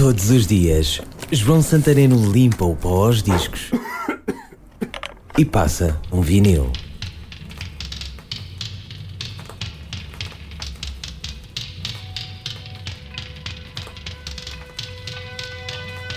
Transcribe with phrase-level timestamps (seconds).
[0.00, 0.98] Todos os dias,
[1.30, 3.70] João Santareno limpa o pó aos discos
[5.36, 6.72] e passa um vinil.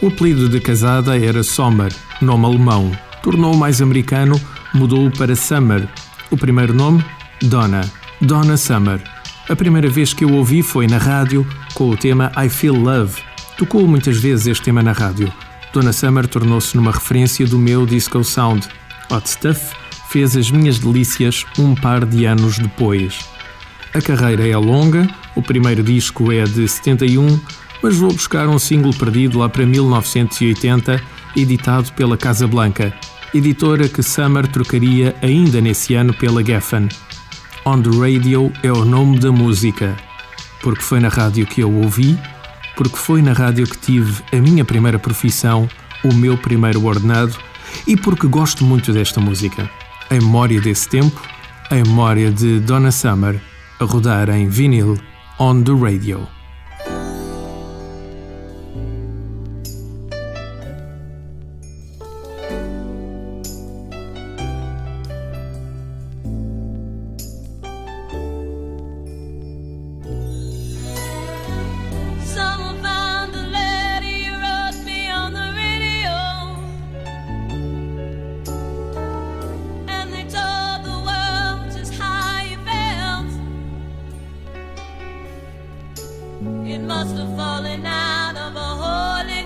[0.00, 2.90] O apelido de casada era Sommer, nome alemão.
[3.22, 4.40] Tornou-o mais americano,
[4.72, 5.86] mudou-o para Summer.
[6.30, 7.04] O primeiro nome,
[7.42, 7.82] Donna.
[8.22, 9.02] Donna Summer.
[9.50, 13.35] A primeira vez que eu ouvi foi na rádio, com o tema I Feel Love.
[13.56, 15.32] Tocou muitas vezes este tema na rádio.
[15.72, 18.68] Donna Summer tornou-se numa referência do meu disco sound.
[19.10, 19.74] Hot Stuff
[20.10, 23.18] fez as minhas delícias um par de anos depois.
[23.94, 27.40] A carreira é longa, o primeiro disco é de 71,
[27.82, 31.02] mas vou buscar um single perdido lá para 1980,
[31.34, 32.92] editado pela Casa Blanca,
[33.32, 36.88] editora que Summer trocaria ainda nesse ano pela Geffen.
[37.64, 39.96] On the Radio é o nome da música,
[40.60, 42.18] porque foi na rádio que eu ouvi,
[42.76, 45.68] porque foi na rádio que tive a minha primeira profissão,
[46.04, 47.36] o meu primeiro ordenado
[47.86, 49.68] e porque gosto muito desta música.
[50.10, 51.20] A memória desse tempo,
[51.70, 53.40] a memória de Donna Summer
[53.80, 54.98] a rodar em vinil
[55.38, 56.35] on the radio.
[87.06, 89.45] Must have fallen out of a hole